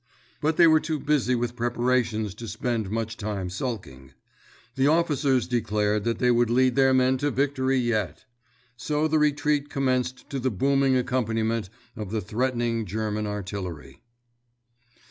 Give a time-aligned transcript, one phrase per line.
[0.41, 4.13] But they were too busy with preparations to spend much time sulking.
[4.73, 8.25] The officers declared that they would lead their men to victory yet.
[8.75, 14.01] So the retreat commenced to the booming accompaniment of the threatening German artillery.